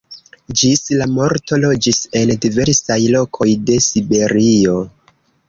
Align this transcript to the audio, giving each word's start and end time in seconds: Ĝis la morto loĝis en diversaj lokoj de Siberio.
Ĝis 0.59 0.79
la 1.01 1.07
morto 1.17 1.59
loĝis 1.65 1.99
en 2.21 2.33
diversaj 2.47 2.99
lokoj 3.17 3.49
de 3.69 3.79
Siberio. 3.91 4.77